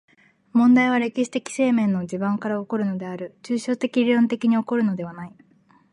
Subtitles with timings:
[0.53, 3.73] 問題は歴史的生命の地盤から起こるのである、抽象
[4.11, 5.33] 論理的に起こるのではない。